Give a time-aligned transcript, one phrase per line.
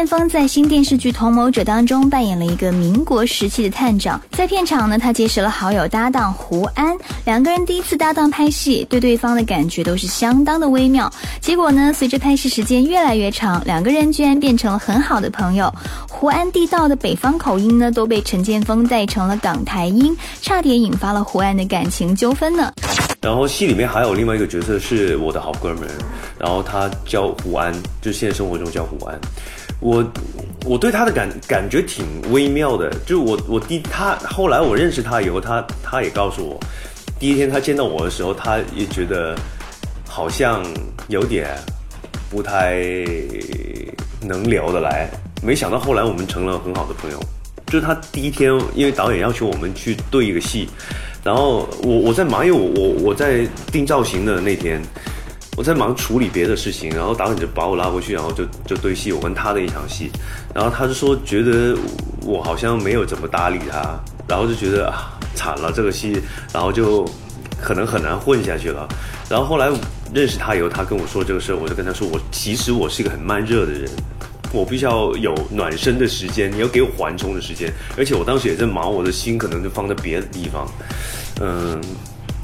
[0.00, 11.12] 建锋在新电视剧《同谋者》当中扮演了一个民国时期的探长，在片场呢，他结识了好友搭档胡安，两个人第一次搭档拍戏，对对方的感觉都是相当的微妙。
[11.42, 15.70] 结果呢，随着拍戏时间越来越长，两个人居然变成了很好的朋友。
[16.08, 22.72] 胡安地道的北方口音呢，都被陈建锋带成了港台音，差点引发了胡安的感情纠纷呢。
[23.20, 25.86] 然后戏里面还有另外一个角色是我的好哥们，
[26.38, 27.70] 然后他叫胡安，
[28.00, 29.20] 就现实生活中叫胡安。
[29.78, 30.02] 我
[30.64, 36.58] 我对他的感感觉挺微妙的，就我我第他后来我认识他以后，他他也告诉我，
[37.18, 39.36] 第一天他见到我的时候，他也觉得
[40.08, 40.64] 好像
[41.08, 41.46] 有点
[42.30, 42.78] 不太
[44.22, 45.10] 能聊得来，
[45.42, 47.20] 没想到后来我们成了很好的朋友。
[47.70, 50.68] 就是他第一天，因为导演要求我们去对一个戏，
[51.24, 54.82] 然后我我在忙，因为我我我在定造型的那天。
[55.56, 60.10] 我在忙处理别的事情，然后导演就把我拉过去，然后就就对戏，我跟他的一场戏，
[60.54, 61.76] 然后他就说觉得
[62.22, 66.18] 我好像没有怎么搭理他，然后就觉得啊惨了这个戏，
[66.50, 67.04] 然后就
[67.60, 68.88] 可能很难混下去了。
[69.28, 69.68] 然后后来
[70.14, 73.90] 认识他以后，他跟我说这个事，我就跟他说我其实我是一个很慢热的人，
[74.52, 80.66] 我必须要有暖身的时间，你要给我缓冲的时间，而且我当时也在忙，我的心可能就放在别的地方，
[81.40, 81.80] 嗯。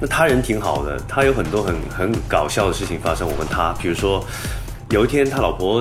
[0.00, 3.26] 那他人挺好的，他有很多很很搞笑的事情发生。
[3.28, 4.22] 我跟他，比如说，
[4.90, 5.80] 有一天他老婆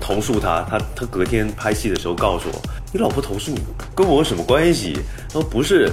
[0.00, 3.60] 投诉他，他他隔天拍戏的时候告诉我：“你老婆投诉你，
[3.94, 5.92] 跟我有什么关系？”他说：“不是，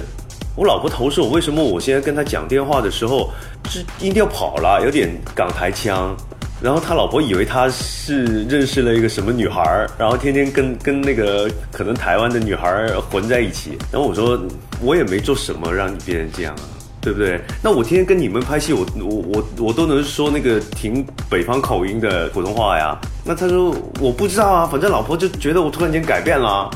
[0.56, 3.30] 我老婆投诉我，为什么我现在跟他讲电话的时候
[3.68, 6.16] 是音调跑了，有点港台腔？
[6.62, 13.78] 然后他老婆以为他是认识了一个什么女孩，然后天天跟跟那个可能台湾的女孩混在一起。
[13.90, 14.40] 然后我说：
[14.82, 16.62] 我也没做什么让你变成这样啊。”
[17.02, 17.40] 对不对？
[17.62, 22.94] 那我天天跟你们拍戏，我我我我都能说那个挺北方口音的普通话呀。
[23.24, 26.68] 那他说我不知道啊，反正老婆就觉得我突然间改变了，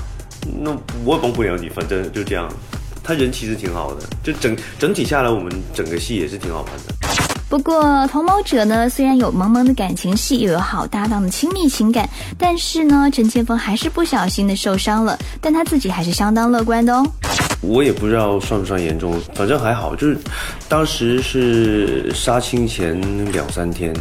[0.62, 0.74] 那
[1.04, 2.48] 我也帮不了你，反正就这样。
[3.02, 7.03] 他人其实挺好的，就整整体下来，我们整个戏也是挺好看的。
[7.48, 17.06] 不过同谋者呢，虽然有萌萌的感情戏，又有好搭档的亲密情感，但是呢，陈千锋还是不小心的受伤了，但他自己还是相当乐观的哦。
[17.60, 19.94] 我也不知道算不算严重，反正还好。
[19.94, 20.18] 就是
[20.68, 23.00] 当时是杀青前
[23.30, 23.94] 两三天，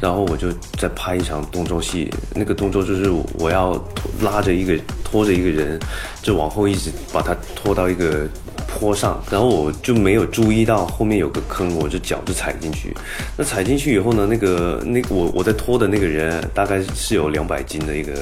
[0.00, 2.08] 然后我就在拍一场动作戏。
[2.34, 3.72] 那个动作就是我要
[4.20, 5.78] 拉着一个拖着一个人，
[6.22, 8.28] 就往后一直把他拖到一个。
[8.74, 12.92] 拖上，然后我就没有注意到后面有个坑，我就脚就踩进去。
[13.36, 18.12] 那踩进去以后呢，那个那我我在拖的那个人大概是有两百斤的一个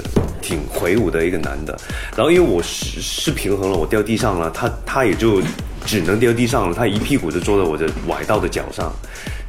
[0.43, 1.75] 挺魁梧的一个男的。
[2.15, 5.41] 然后因为我是是平衡了，我掉地上了，他他也就
[5.87, 8.93] 只能掉地上了，他一屁股就坐在我的崴到的脚上，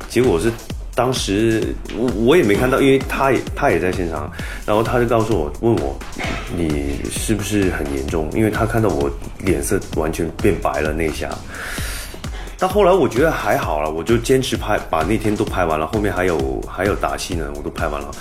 [0.07, 0.49] 结果是。
[0.95, 4.31] 当时我我也没看到，因为他也他也在现场，
[4.65, 5.97] 然后他就告诉我，问我
[6.55, 8.29] 你是不是很严重？
[8.35, 9.09] 因为他看到我
[9.39, 11.29] 脸色完全变白了那一下。
[12.59, 18.11] 但后来我觉得还好了，我就坚持拍，把那天都拍完了，后面还有 还有打戏呢，我都拍完了。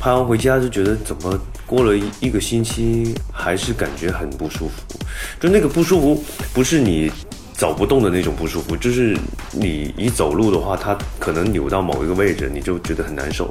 [0.00, 4.98] 拍完回家就觉得怎么过了一个星期还是感觉很不舒服，
[5.38, 7.12] 就那个不舒服不是你。
[7.56, 9.16] 走不动的那种不舒服，就是
[9.50, 13.50] 你一走路的话，它可能扭到某一个位置，你就觉得很难受。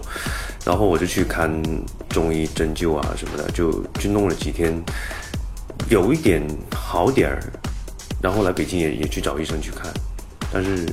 [0.63, 1.51] 然后我就去看
[2.07, 4.79] 中医针灸啊什么的，就去弄了几天，
[5.89, 6.39] 有一点
[6.71, 7.41] 好点儿。
[8.21, 9.91] 然后来北京也也去找医生去看，
[10.53, 10.85] 但是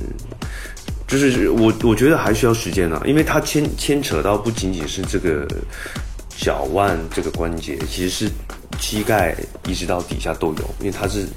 [1.07, 5.47] 就是我我觉得还需要时间呢，因为它牵牵扯到不仅仅是这个
[6.35, 8.31] 脚腕这个关节，其实是
[8.79, 9.35] 膝盖
[9.67, 11.27] 一直到底下都有，因为它是。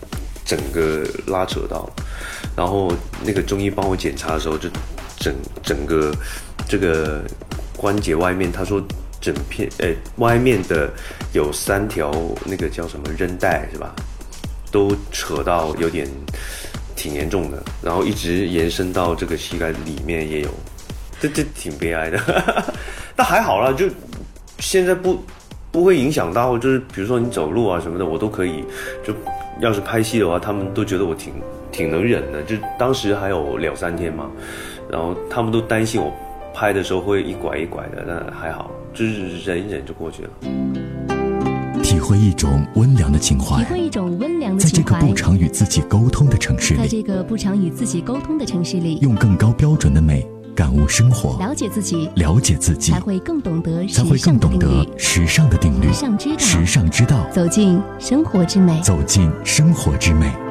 [0.47, 1.91] 整个拉扯到，
[2.57, 2.93] 然后
[3.25, 4.69] 那个中医帮我检查的时候，就
[5.19, 6.15] 整整个
[6.69, 7.25] 这个
[7.77, 8.81] 关节外面，他说
[9.21, 10.89] 整片呃外面的
[11.33, 12.13] 有三条
[12.45, 13.93] 那个叫什么韧带是吧，
[14.71, 16.09] 都扯到有点
[16.95, 20.51] 挺严重的，然后一直延伸到这个膝盖里面也有，
[21.21, 22.65] 这这挺悲哀的，
[23.17, 23.89] 但还好啦，就
[24.61, 25.23] 现在不
[25.77, 28.65] 不会影响到，就是比如说你走路啊什么的，我都可以
[29.05, 29.13] 就。
[29.59, 31.33] 要是拍戏的话，他们都觉得我挺
[31.73, 32.43] 挺能忍的。
[32.43, 34.31] 就当时还有两三天嘛，
[34.91, 36.13] 然后他们都担心我
[36.53, 40.31] 拍的时候会一拐一拐的，但还好，就是忍一忍就过去了。
[41.83, 50.23] 体会一种温良的情怀，体会一种温良的情怀，在这个不常与自己沟通的城市里，在这个不常与自己沟通的城市里，用更高标准的美
[50.57, 60.46] 感悟生活，了解自己，了解自己，才会更懂得，才会更懂得时尚的定律，时尚之道，时尚之道，走进生活之美，走进生活之美。